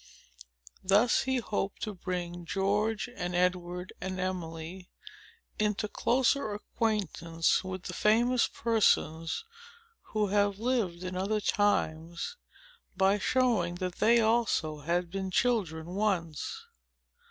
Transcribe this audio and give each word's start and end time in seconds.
Thus 0.83 1.25
he 1.25 1.37
hoped 1.37 1.83
to 1.83 1.93
bring 1.93 2.43
George, 2.43 3.07
and 3.15 3.35
Edward, 3.35 3.93
and 4.01 4.19
Emily, 4.19 4.89
into 5.59 5.87
closer 5.87 6.53
acquaintance 6.55 7.63
with 7.63 7.83
the 7.83 7.93
famous 7.93 8.47
persons 8.47 9.45
who 10.01 10.29
have 10.29 10.57
lived 10.57 11.03
in 11.03 11.15
other 11.15 11.39
times, 11.39 12.35
by 12.97 13.19
showing 13.19 13.75
that 13.75 13.97
they 13.99 14.19
also 14.19 14.79
had 14.79 15.11
been 15.11 15.29
children 15.29 15.85
once. 15.93 16.65